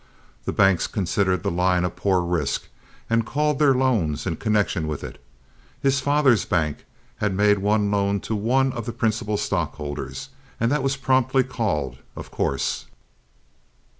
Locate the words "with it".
4.87-5.21